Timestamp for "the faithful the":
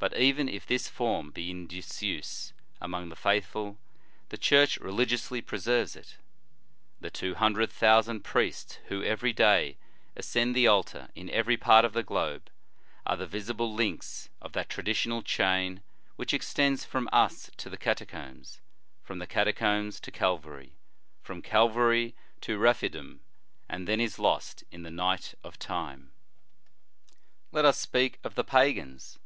3.08-4.36